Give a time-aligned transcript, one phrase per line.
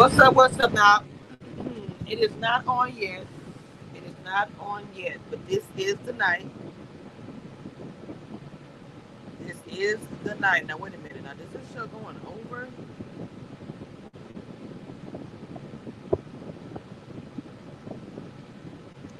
[0.00, 0.32] What's up?
[0.32, 1.00] What's up now?
[1.60, 3.26] Hmm, it is not on yet.
[3.94, 6.50] It is not on yet, but this is the night.
[9.40, 10.66] This is the night.
[10.66, 11.22] Now wait a minute.
[11.22, 12.66] Now is this show going over?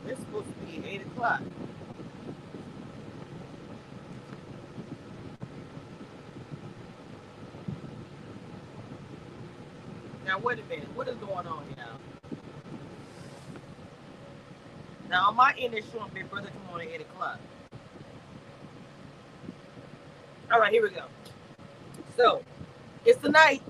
[0.07, 1.43] It's supposed to be eight o'clock.
[10.31, 10.87] Now wait a minute.
[10.95, 11.99] What is going on now?
[15.09, 17.41] Now on my end it's showing Big Brother come on at eight o'clock.
[20.53, 21.07] All right, here we go.
[22.17, 22.45] So
[23.05, 23.61] it's the night.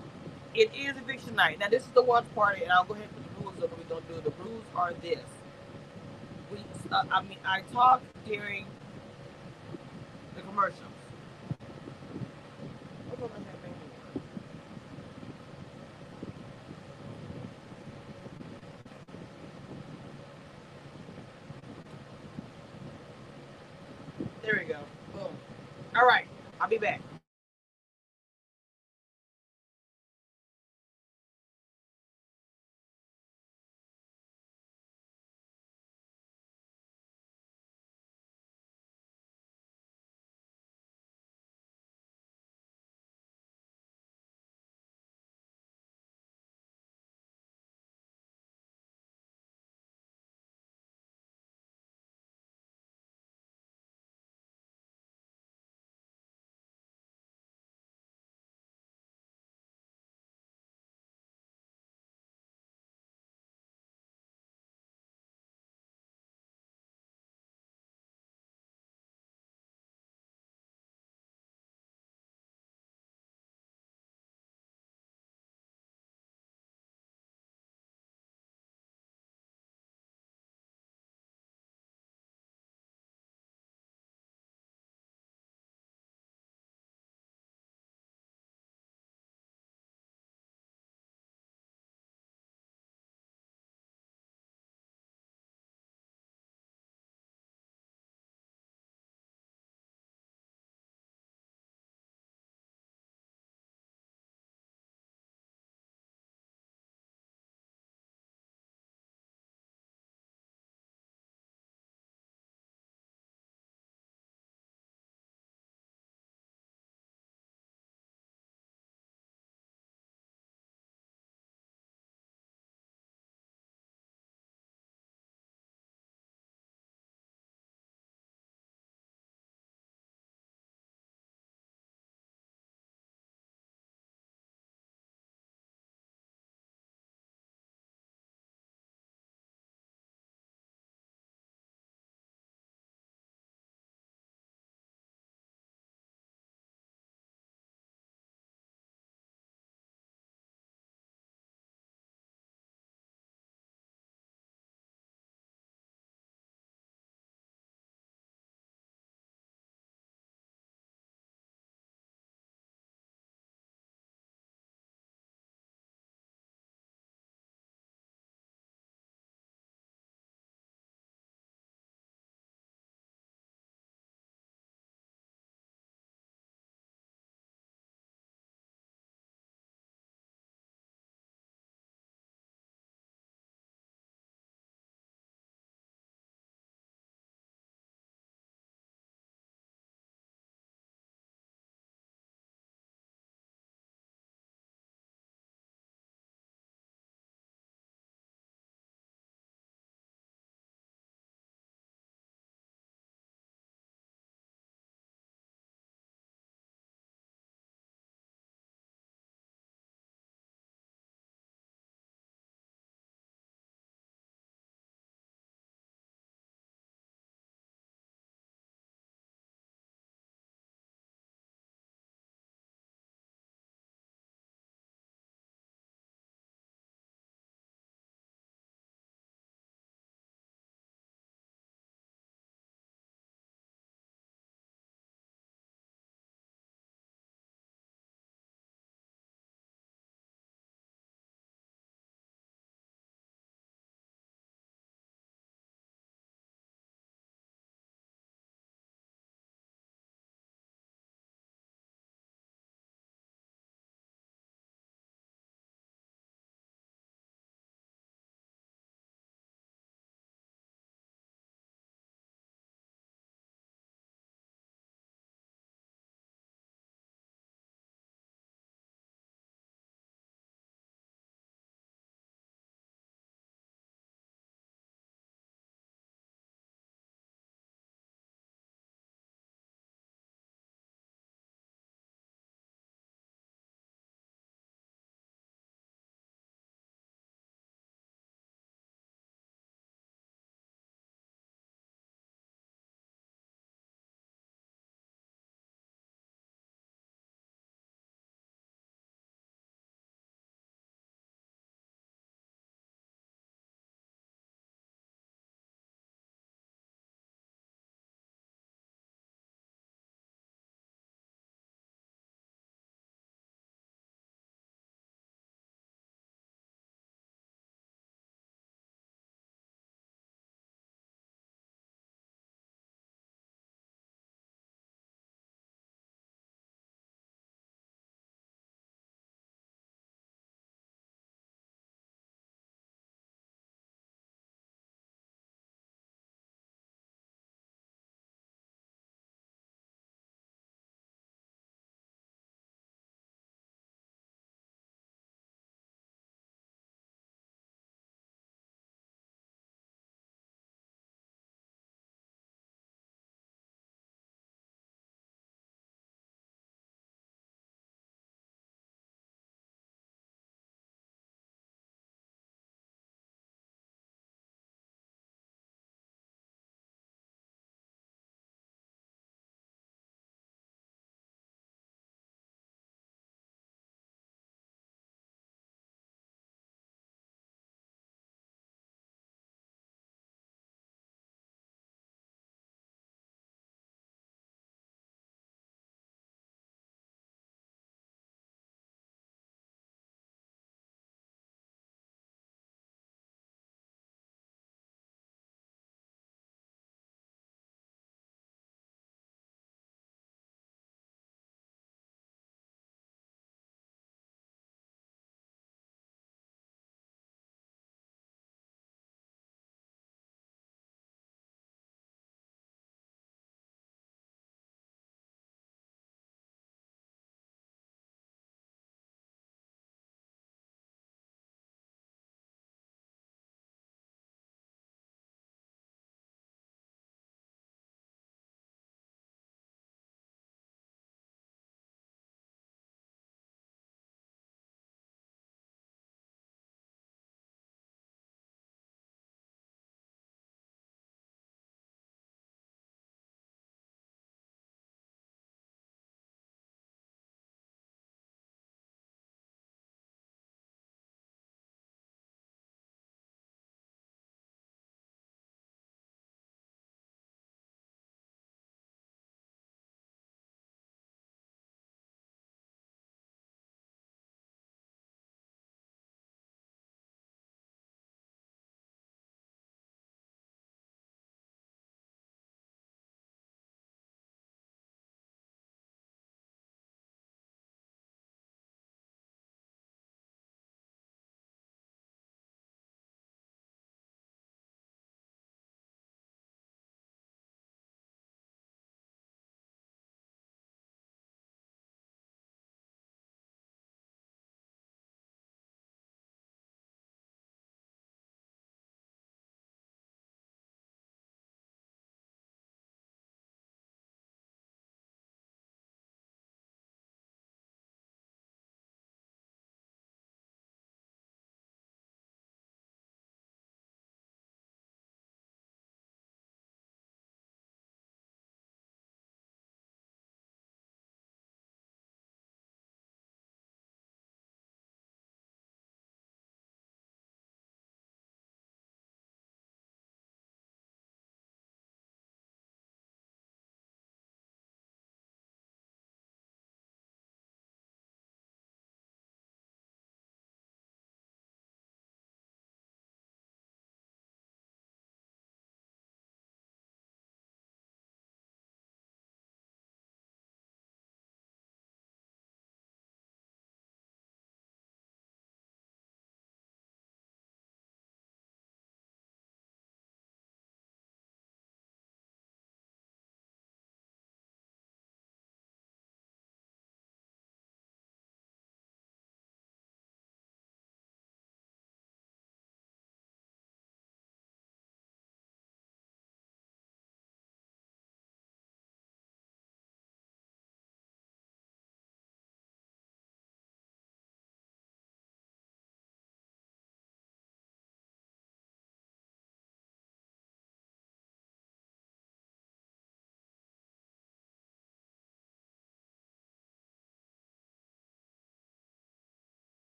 [0.55, 1.59] It is eviction night.
[1.59, 3.79] Now this is the watch party, and I'll go ahead and put the rules what
[3.79, 4.31] we're gonna do.
[4.31, 5.25] The rules are this.
[6.53, 6.59] We,
[6.93, 8.67] uh, I mean, I talk during
[10.37, 10.83] the commercials.
[13.19, 13.71] Hold on, I have my-
[24.43, 24.81] There we go.
[25.13, 25.37] Boom.
[26.01, 26.27] All right.
[26.61, 27.10] I'll be back.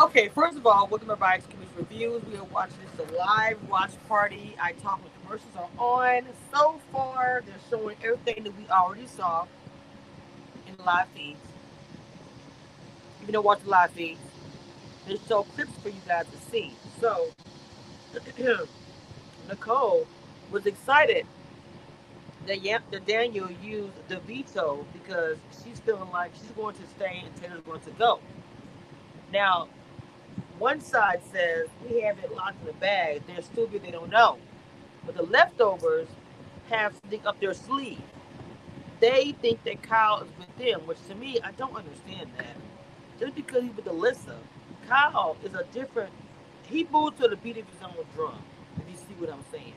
[0.00, 1.42] Okay, first of all, welcome to Cameshia
[1.76, 2.22] Reviews.
[2.30, 4.54] We are watching this live watch party.
[4.62, 6.22] I talk with commercials are on.
[6.54, 9.46] So far, they're showing everything that we already saw
[10.68, 11.40] in the live feeds.
[13.20, 14.20] If you don't watch the live feeds,
[15.08, 16.74] they show clips for you guys to see.
[17.00, 17.30] So,
[19.48, 20.06] Nicole
[20.52, 21.26] was excited
[22.46, 27.24] that, yeah, that Daniel used the veto because she's feeling like she's going to stay
[27.24, 28.20] and Taylor's going to go.
[29.32, 29.68] Now,
[30.58, 33.22] one side says we have it locked in the bag.
[33.26, 34.38] They're stupid, they don't know.
[35.06, 36.08] But the leftovers
[36.70, 38.02] have something up their sleeve.
[39.00, 42.56] They think that Kyle is with them, which to me, I don't understand that.
[43.20, 44.36] Just because he's with Alyssa,
[44.88, 46.12] Kyle is a different,
[46.64, 48.42] he moves to the beat of his own drum,
[48.76, 49.74] if you see what I'm saying.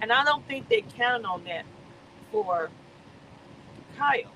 [0.00, 1.64] And I don't think they count on that
[2.30, 2.70] for
[3.96, 4.32] Kyle.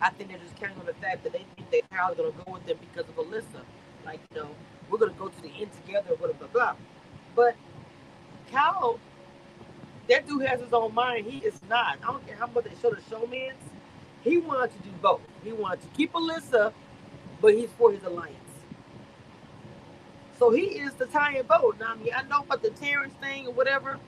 [0.00, 2.38] I think they're just counting on the fact that they think that Kyle's going to
[2.44, 3.62] go with them because of Alyssa.
[4.04, 4.50] Like, you know,
[4.90, 6.74] we're to go to the end together, blah, blah, blah.
[7.34, 7.56] But
[8.50, 8.98] Kyle,
[10.08, 11.26] that dude has his own mind.
[11.26, 11.98] He is not.
[12.02, 13.54] I don't care how much they show the showmance.
[14.22, 15.20] He wanted to do both.
[15.42, 16.72] He wanted to keep Alyssa,
[17.40, 18.36] but he's for his alliance.
[20.38, 21.76] So he is the tying boat.
[21.78, 23.98] Now, I mean, I know about the Terrance thing or whatever.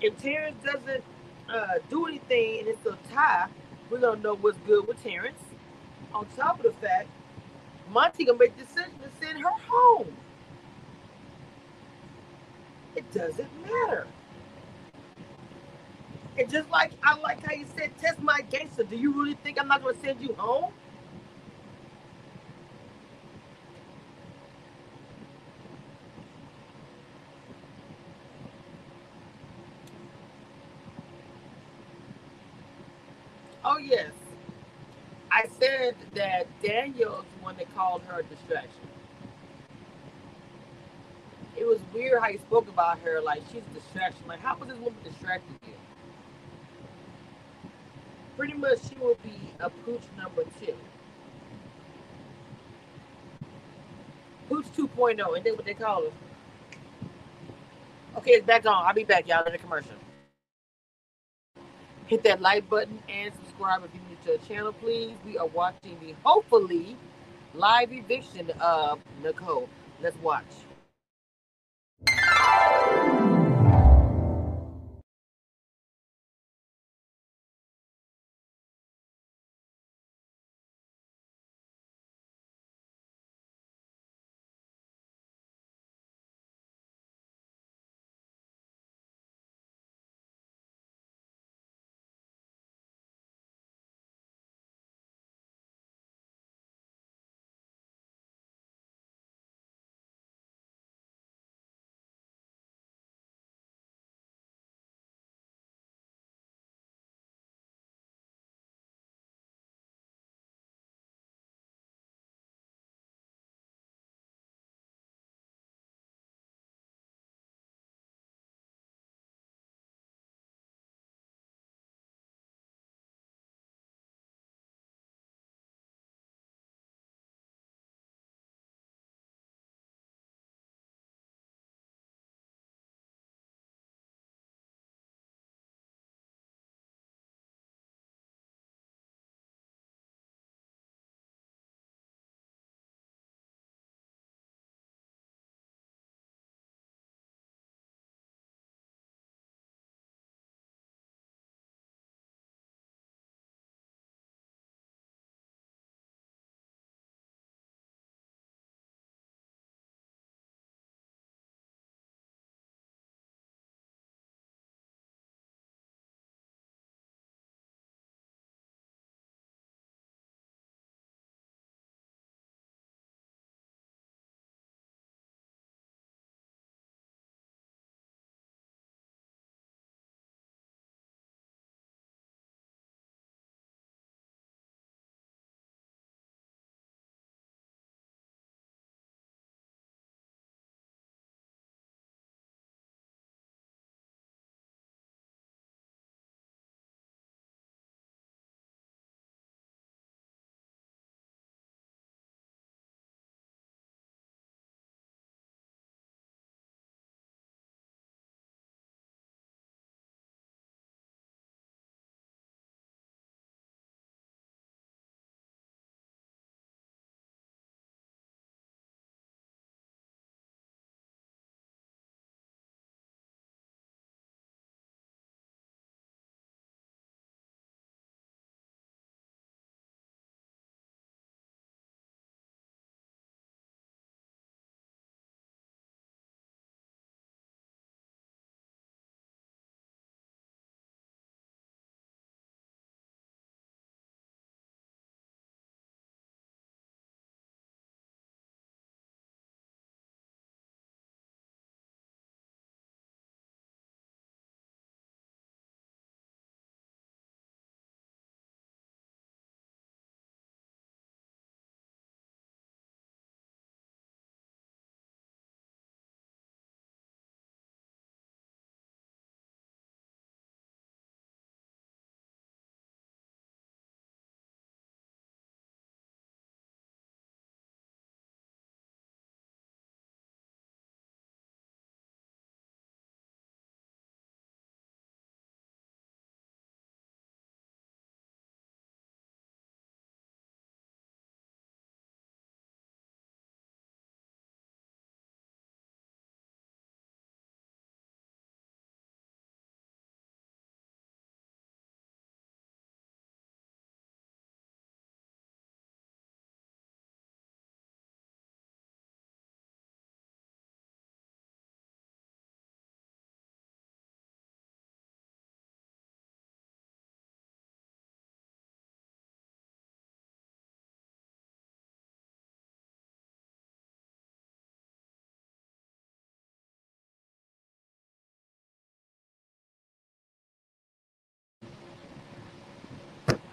[0.00, 1.04] If Terrance doesn't
[1.48, 3.46] uh, do anything and it's a tie,
[3.90, 5.40] we're gonna know what's good with Terrance.
[6.14, 7.08] On top of the fact,
[7.90, 10.16] Monte gonna make the decision to send her home.
[12.94, 14.06] It doesn't matter.
[16.38, 18.84] And just like I like how you said, test my gangster.
[18.84, 20.72] Do you really think I'm not gonna send you home?
[33.64, 34.25] Oh yes.
[35.66, 38.70] Said that Daniel's the one that called her a distraction.
[41.56, 44.22] It was weird how he spoke about her, like she's a distraction.
[44.28, 45.72] Like, how was this woman distracting you?
[48.36, 50.74] Pretty much, she would be a pooch number two.
[54.48, 56.12] Pooch 2.0, and then what they call her.
[58.18, 58.86] Okay, it's back on.
[58.86, 59.90] I'll be back, y'all, in the commercial.
[62.06, 65.16] Hit that like button and subscribe if you're new the channel, please.
[65.26, 66.96] We are watching the hopefully
[67.54, 69.68] live eviction of Nicole.
[70.02, 70.65] Let's watch.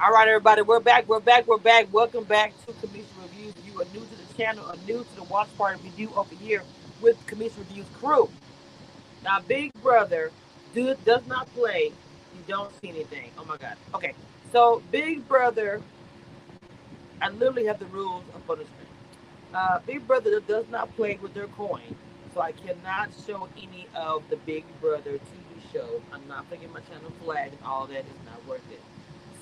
[0.03, 1.07] All right, everybody, we're back.
[1.07, 1.47] We're back.
[1.47, 1.87] We're back.
[1.93, 3.53] Welcome back to Cameshia Reviews.
[3.57, 6.35] If you are new to the channel or new to the Watch Party, do over
[6.35, 6.61] here
[7.01, 8.29] with Cameshia Reviews crew.
[9.23, 10.31] Now, Big Brother
[10.75, 11.93] do, does not play.
[12.35, 13.31] You don't see anything.
[13.37, 13.77] Oh my God.
[13.95, 14.13] Okay,
[14.51, 15.81] so Big Brother,
[17.21, 18.67] I literally have the rules the screen.
[19.53, 21.95] Uh, Big Brother does not play with their coin,
[22.33, 26.01] so I cannot show any of the Big Brother TV shows.
[26.11, 28.81] I'm not putting my channel flag and all that is not worth it.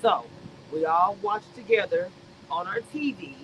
[0.00, 0.24] So
[0.72, 2.10] we all watch together
[2.50, 3.34] on our TVs,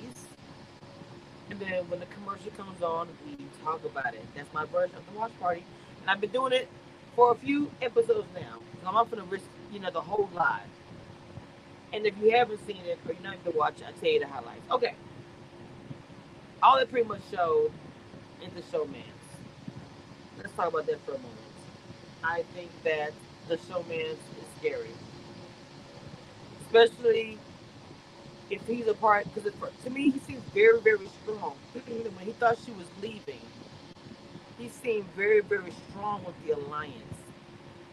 [1.51, 4.25] and then when the commercial comes on, we talk about it.
[4.35, 5.65] That's my version of the watch party,
[6.01, 6.69] and I've been doing it
[7.15, 8.59] for a few episodes now.
[8.81, 10.61] So I'm not gonna risk, you know, the whole live.
[11.93, 14.27] And if you haven't seen it or you're not even watch, I'll tell you the
[14.27, 14.71] highlights.
[14.71, 14.95] Okay
[16.63, 17.71] all it pretty much showed
[18.45, 19.05] is the showmance.
[20.37, 21.37] Let's talk about that for a moment.
[22.23, 23.13] I think that
[23.49, 24.91] the showmance is scary,
[26.69, 27.39] especially
[28.51, 29.27] if he's a part.
[29.35, 29.53] Because
[29.85, 31.55] to me, he seems very, very strong.
[31.75, 33.41] when he thought she was leaving,
[34.59, 36.95] he seemed very, very strong with the alliance.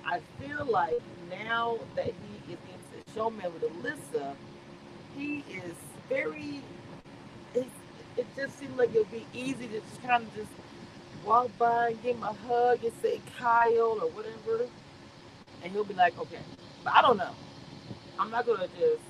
[0.06, 4.36] I feel like now that he is into the showmance with Alyssa,
[5.18, 5.74] he is
[6.08, 6.62] very
[8.18, 10.52] it just seemed like it would be easy to just kind of just
[11.26, 14.70] walk by and give him a hug and say Kyle or whatever.
[15.64, 16.40] And he'll be like, okay.
[16.84, 17.32] But I don't know.
[18.17, 19.01] I'm not to just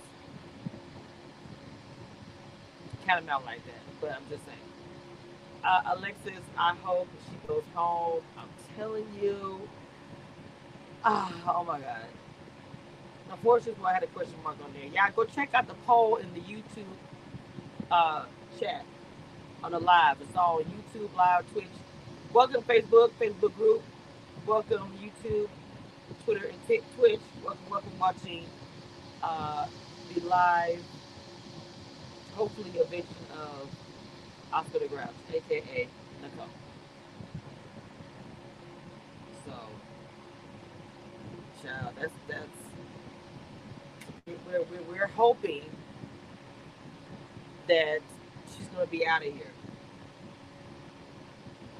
[3.05, 4.01] count him out like that.
[4.01, 4.57] But I'm just saying.
[5.63, 8.21] Uh, Alexis, I hope she goes home.
[8.37, 9.61] I'm telling you.
[11.03, 12.05] Ah, oh my God.
[13.31, 14.89] Unfortunately, I had a question mark on there.
[14.91, 16.85] Yeah, go check out the poll in the YouTube
[17.91, 18.25] uh,
[18.59, 18.85] chat
[19.63, 20.17] on the live.
[20.21, 21.65] It's all YouTube, live, Twitch.
[22.33, 23.83] Welcome Facebook, Facebook group.
[24.45, 25.49] Welcome YouTube,
[26.23, 26.65] Twitter, and
[26.97, 27.19] Twitch.
[27.43, 28.45] Welcome, welcome watching
[29.25, 29.67] uh,
[30.15, 30.83] the live,
[32.33, 33.69] hopefully eviction of
[34.53, 35.87] Oscar the Grouch, aka
[36.21, 36.47] Nicole.
[39.45, 39.53] So,
[41.63, 42.47] child, that's that's
[44.27, 45.63] we're, we're, we're hoping
[47.67, 47.99] that
[48.57, 49.51] she's gonna be out of here.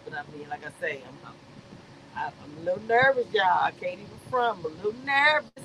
[0.06, 1.34] But I mean, like I say, I'm,
[2.18, 3.64] I'm, I'm a little nervous, y'all.
[3.66, 4.60] I can't even front.
[4.60, 5.65] I'm a little nervous.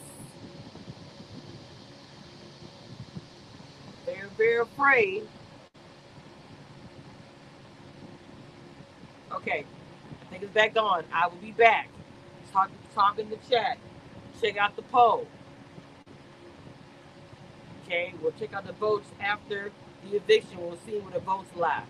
[4.40, 5.28] Very, afraid.
[9.30, 11.04] Okay, I think it's back on.
[11.12, 11.90] I will be back.
[12.50, 13.76] Talk, talk in the chat.
[14.40, 15.26] Check out the poll.
[17.84, 19.72] Okay, we'll check out the votes after
[20.08, 20.56] the eviction.
[20.58, 21.84] We'll see where the votes lie.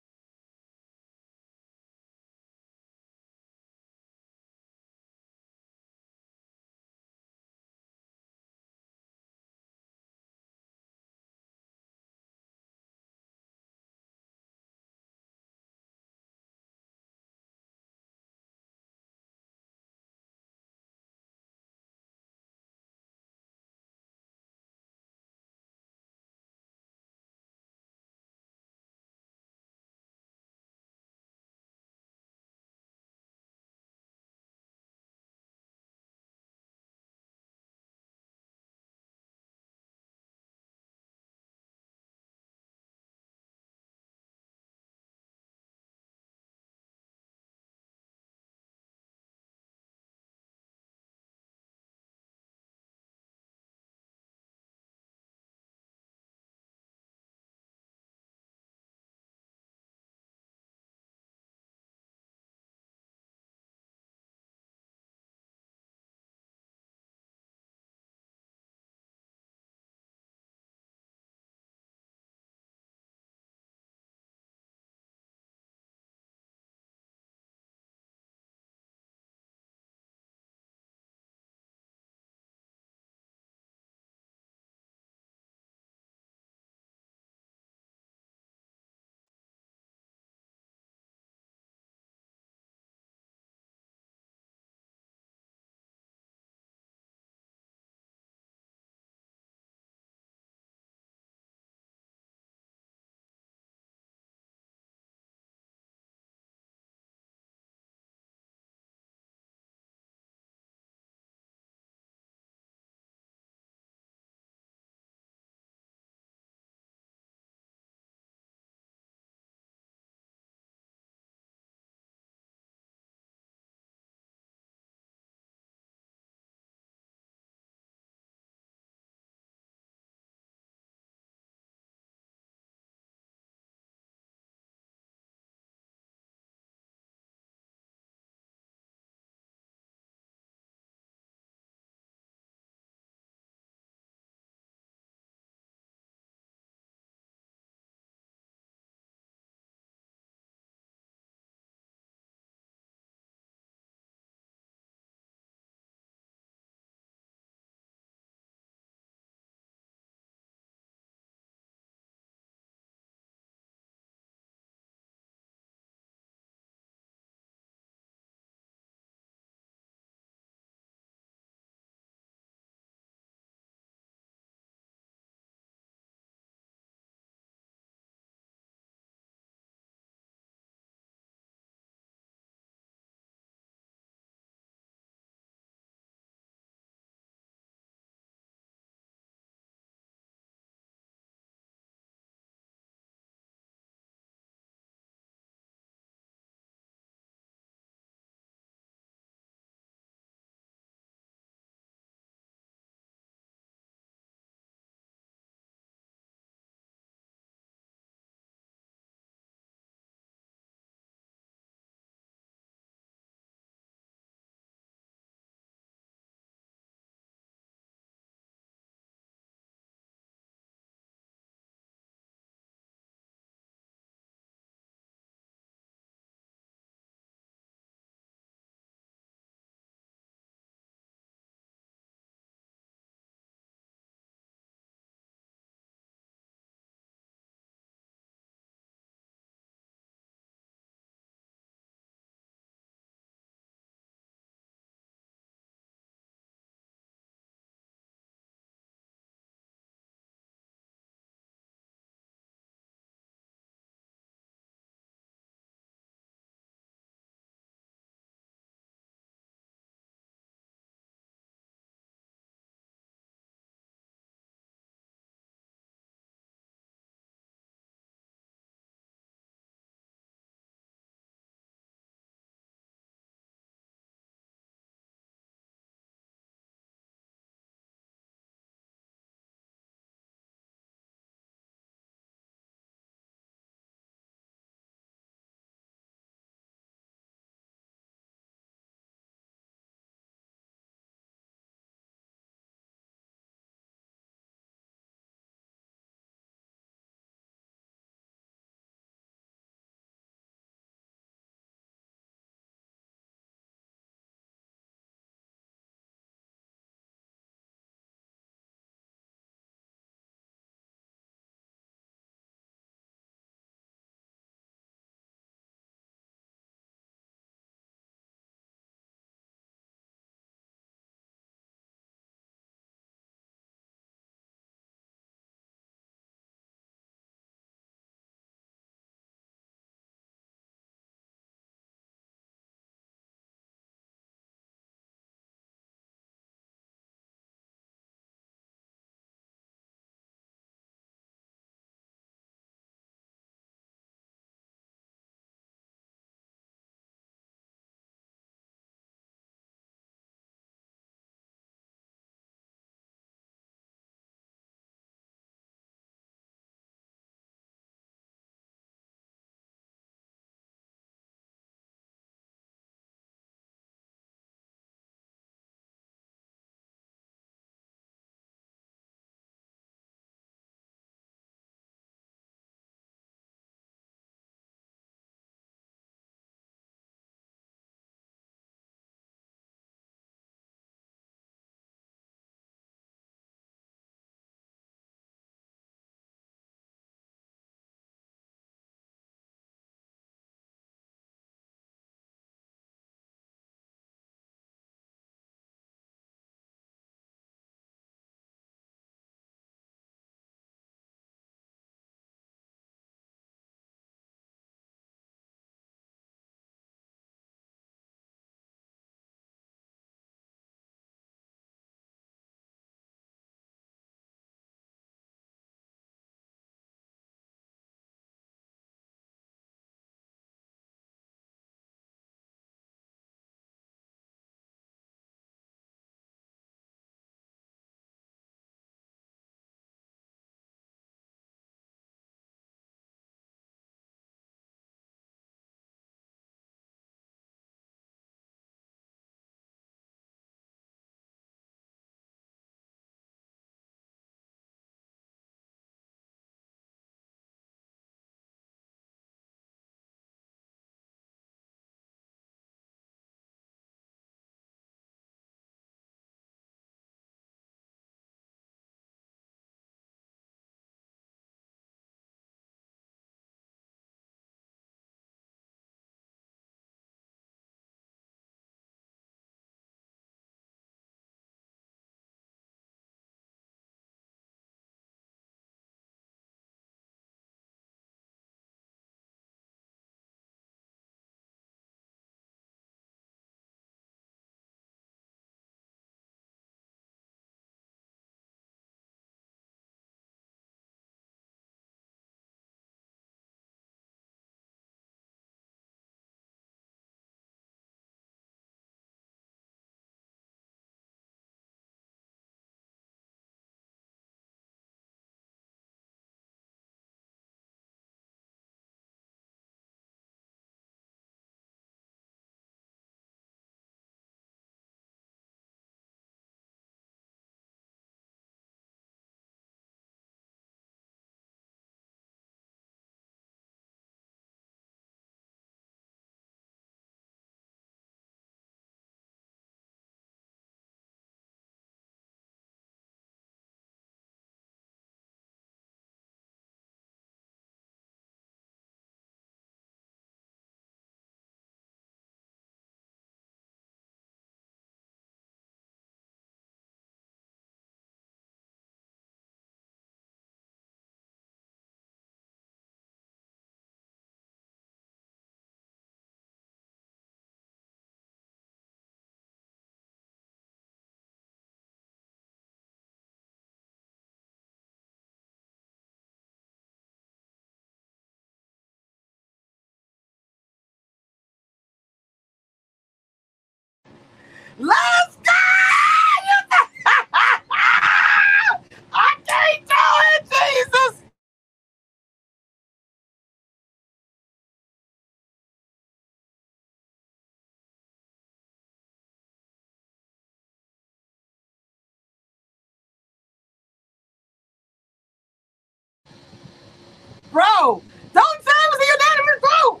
[597.84, 598.02] Bro,
[598.34, 600.00] don't tell me it's a unanimous vote.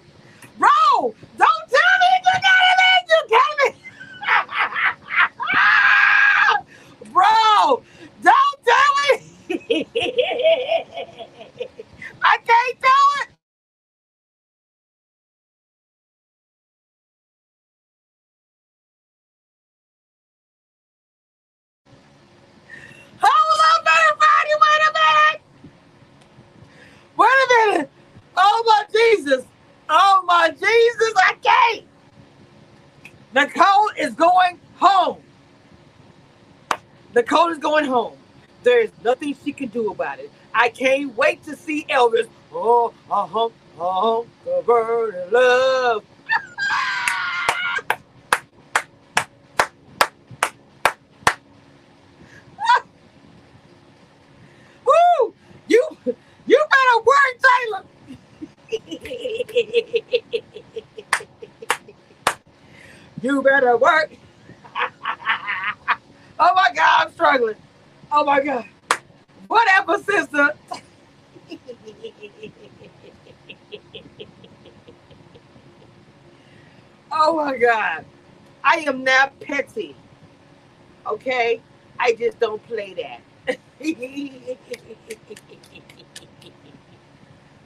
[0.58, 3.04] Bro, don't tell me it's unanimous.
[3.10, 3.58] You can't
[7.04, 7.12] me.
[7.12, 7.84] Bro,
[8.22, 9.86] don't tell me.
[12.22, 13.28] I can't do it.
[23.20, 24.52] Hold up, everybody.
[24.62, 25.42] Wait a minute.
[27.18, 27.90] Wait a minute.
[28.36, 29.44] Oh my Jesus.
[29.90, 31.14] Oh my Jesus.
[31.16, 31.84] I can't.
[33.34, 35.18] Nicole is going home.
[37.32, 38.16] Is going home.
[38.62, 40.30] There is nothing she can do about it.
[40.54, 42.28] I can't wait to see Elvis.
[42.52, 43.48] Oh, uh-huh,
[43.80, 46.04] uh-huh, covered in love.
[54.86, 55.34] Woo!
[55.68, 55.88] You
[56.46, 57.84] you better work, Taylor.
[63.22, 64.12] you better work.
[66.38, 67.56] oh my God, I'm struggling.
[68.12, 68.64] Oh my God.
[69.48, 70.50] Whatever, sister.
[77.12, 78.04] oh my God.
[78.62, 79.96] I am not petty.
[81.06, 81.60] Okay?
[81.98, 83.20] I just don't play that.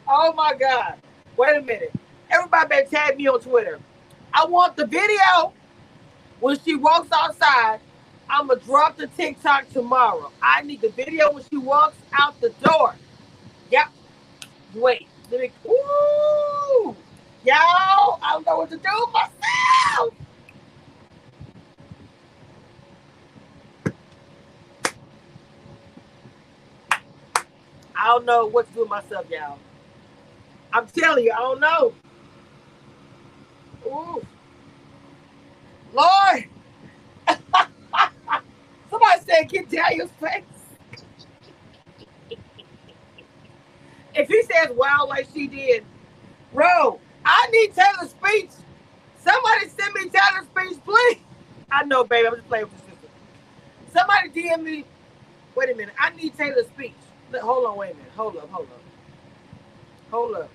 [0.09, 0.95] oh my God.
[1.37, 1.93] Wait a minute.
[2.31, 3.79] Everybody better tag me on Twitter.
[4.35, 5.53] I want the video
[6.41, 7.81] when she walks outside.
[8.31, 10.31] I'm going to drop the TikTok tomorrow.
[10.43, 12.95] I need the video when she walks out the door.
[13.71, 13.89] Yep.
[14.75, 15.09] Wait.
[15.31, 15.53] Let me.
[15.65, 16.97] Woo!
[17.45, 20.15] Y'all, I don't know what to do myself.
[27.97, 29.59] I don't know what to do myself, y'all.
[30.73, 31.95] I'm telling you, I don't know.
[33.87, 34.27] Ooh.
[35.93, 36.45] Lord.
[39.17, 40.45] Somebody said, get Daniel's face.
[44.15, 45.85] if he says wow like she did,
[46.53, 48.51] bro, I need Taylor's speech.
[49.19, 51.19] Somebody send me Taylor's speech, please.
[51.71, 52.29] I know, baby.
[52.29, 53.09] I'm just playing with your sister.
[53.99, 54.87] Somebody DM me.
[55.57, 55.95] Wait a minute.
[55.99, 56.95] I need Taylor's speech.
[57.35, 58.13] Hold on, wait a minute.
[58.17, 58.83] Hold up, hold up.
[60.11, 60.51] Hold up.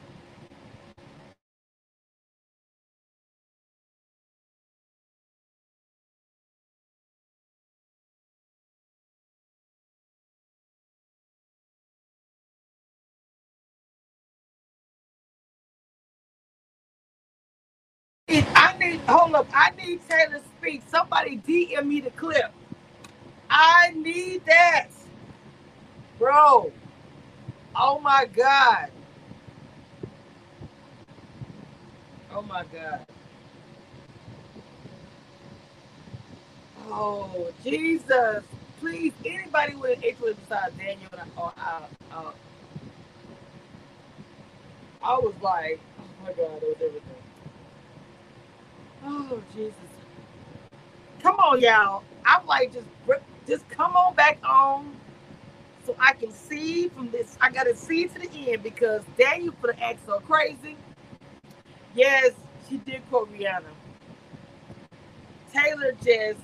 [19.86, 20.84] Need Taylor's speech.
[20.90, 22.52] Somebody DM me the clip.
[23.50, 24.88] I need that.
[26.20, 26.72] Bro.
[27.76, 28.90] Oh my God.
[32.32, 33.06] Oh my God.
[36.90, 38.44] Oh Jesus.
[38.80, 41.82] Please, anybody with an interest besides Daniel or uh,
[42.12, 42.32] uh,
[45.04, 47.23] I was like, oh my God, it was everything.
[49.06, 49.74] Oh Jesus.
[51.22, 52.04] Come on, y'all.
[52.26, 52.88] I'm like, just
[53.48, 54.96] just come on back on
[55.86, 57.38] so I can see from this.
[57.42, 60.78] I gotta see to the end because Daniel put the act so crazy.
[61.96, 62.32] Yes,
[62.70, 63.64] she did quote Rihanna.
[65.54, 66.40] Taylor just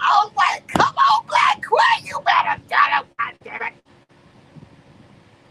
[0.00, 3.74] I was like, come on, Black Queen, you better get him, God damn it.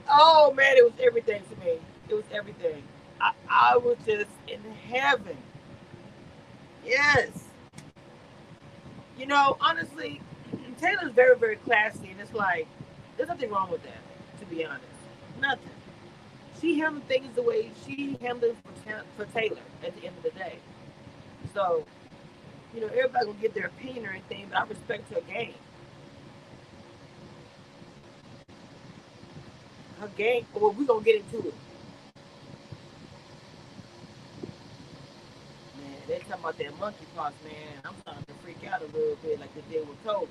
[0.10, 1.80] Oh man, it was everything to me.
[2.10, 2.84] It was everything.
[3.22, 5.38] I, I was just in heaven.
[6.86, 7.30] Yes.
[9.18, 10.22] You know, honestly,
[10.80, 12.68] Taylor's very, very classy, and it's like
[13.18, 14.84] there's nothing wrong with that, to be honest.
[15.42, 15.70] Nothing.
[16.62, 20.32] She handled things the way she handled for, for Taylor at the end of the
[20.32, 20.56] day.
[21.54, 21.86] So,
[22.74, 25.54] you know, everybody gonna get their opinion or anything, but I respect her game.
[30.00, 30.46] Her game.
[30.54, 31.54] Well, we're gonna get into it.
[35.78, 37.82] Man, they talking about that monkeypox, man.
[37.84, 40.28] I'm starting to freak out a little bit, like they did with COVID.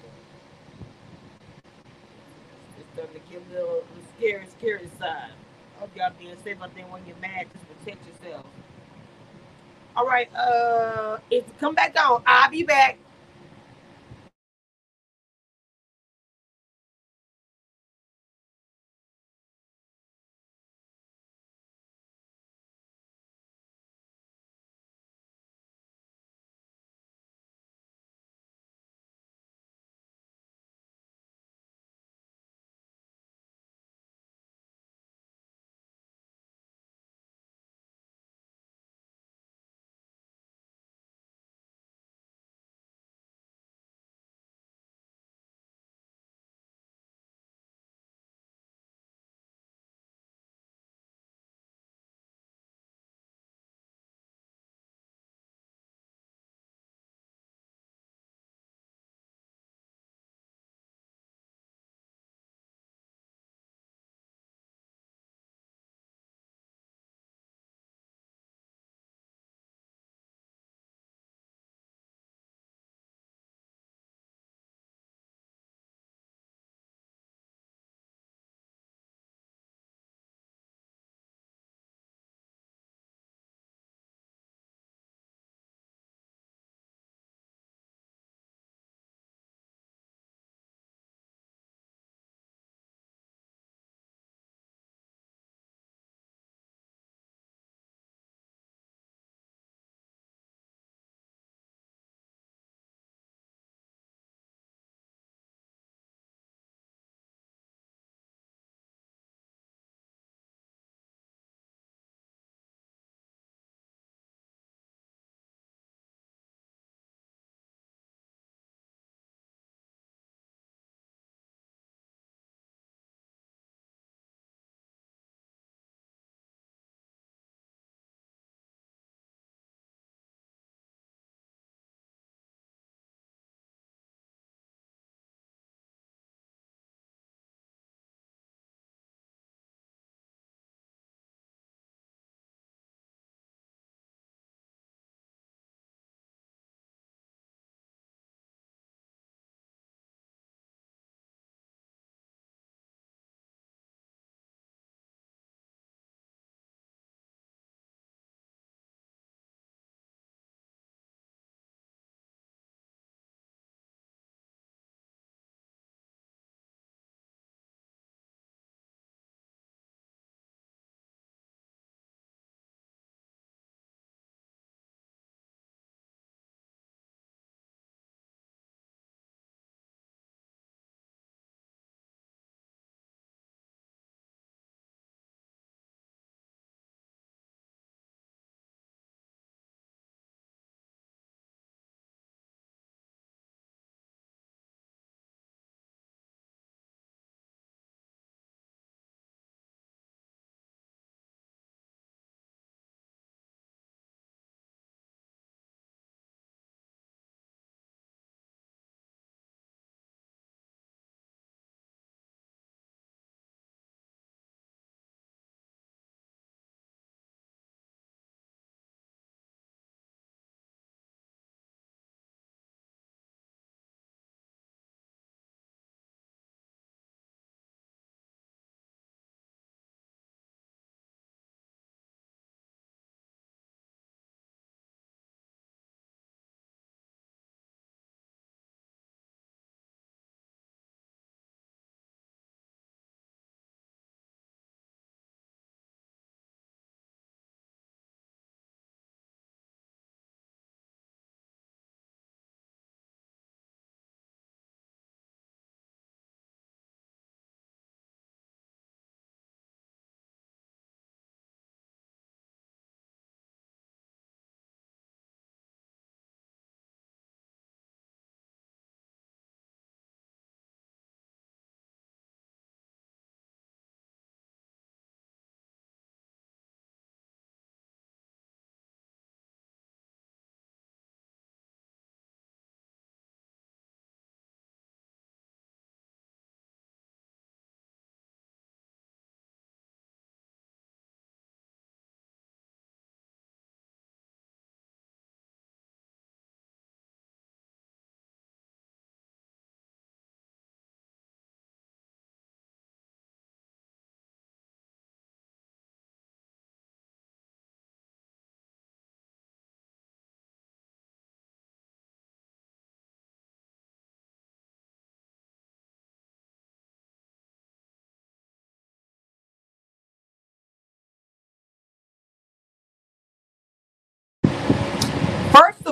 [2.78, 3.86] It's starting to get a little, little
[4.16, 5.30] scary, scary side.
[5.76, 7.46] I Hope y'all being safe out there when you're mad.
[7.52, 8.46] Just protect yourself.
[9.96, 10.28] All right.
[10.34, 12.98] Uh, if come back on, I'll be back.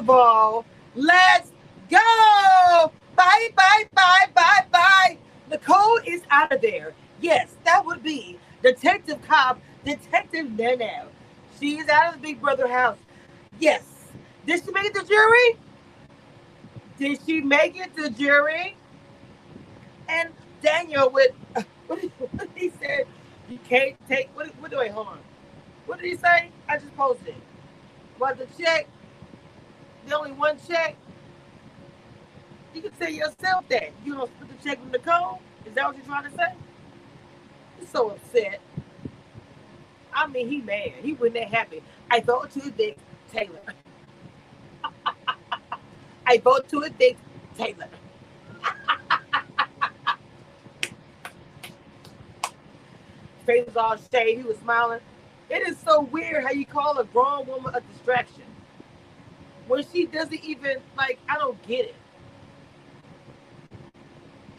[0.07, 1.51] Let's
[1.91, 2.93] go.
[3.15, 5.19] Bye, bye, bye, bye, bye.
[5.51, 6.95] Nicole is out of there.
[7.21, 11.09] Yes, that would be Detective Cobb, Detective Nano.
[11.61, 12.99] She is out of the Big Brother house.
[13.59, 13.85] Yes.
[14.47, 15.59] Did she make it to jury?
[16.99, 18.77] Did she make it to jury?
[20.09, 20.31] And
[20.63, 21.31] Daniel with
[21.87, 23.05] what did, what he say?
[23.49, 25.19] You can't take what, what do I hold on?
[25.87, 26.51] What did he say?
[26.69, 27.35] I just posted.
[28.19, 28.89] Was the check
[30.07, 30.97] the only one check?
[32.75, 33.93] You can tell yourself that.
[34.05, 35.41] You don't split the check with Nicole?
[35.67, 36.55] Is that what you're trying to say?
[37.79, 38.61] He's so upset.
[40.13, 40.93] I mean, he mad.
[41.03, 41.83] He wasn't that happy.
[42.11, 42.99] I vote to Dick
[43.33, 43.61] Taylor.
[46.27, 47.17] I vote to Dick
[47.57, 47.89] Taylor.
[53.47, 54.41] Face was all shaved.
[54.43, 55.01] He was smiling.
[55.51, 58.45] It is so weird how you call a grown woman a distraction
[59.69, 61.19] when she doesn't even like.
[61.29, 61.95] I don't get it.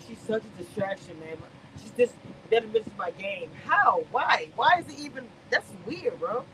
[0.08, 1.38] She's such a distraction, man.
[1.82, 2.14] She's just
[2.52, 3.50] that misses my game.
[3.66, 4.04] How?
[4.12, 4.50] Why?
[4.56, 5.28] Why is it even?
[5.50, 6.46] That's weird, bro.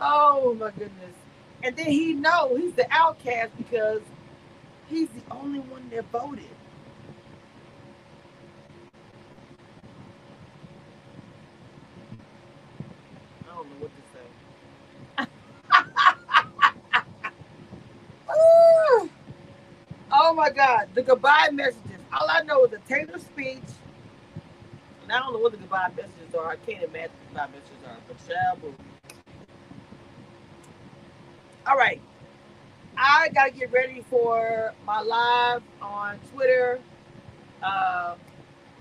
[0.00, 1.14] Oh my goodness.
[1.62, 4.00] And then he know he's the outcast because
[4.88, 6.44] he's the only one that voted.
[13.42, 15.26] I don't know what to say.
[20.12, 21.82] oh my God, the goodbye messages.
[22.12, 23.58] All I know is the Taylor speech.
[25.02, 26.50] And I don't know what the goodbye messages are.
[26.50, 27.96] I can't imagine the goodbye messages are.
[28.06, 28.74] But child,
[31.66, 32.00] all right.
[32.96, 36.78] I gotta get ready for my live on Twitter.
[37.60, 38.14] Uh,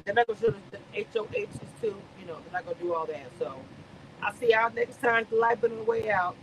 [0.05, 3.31] they're not gonna show the HOHs too, you know, they're not gonna do all that.
[3.39, 3.55] So
[4.21, 5.25] I'll see y'all next time.
[5.29, 6.35] The light been on the way out.